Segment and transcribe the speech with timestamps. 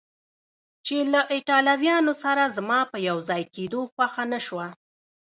[0.85, 4.67] چې له ایټالویانو سره زما په یو ځای کېدو خوښه نه شوه.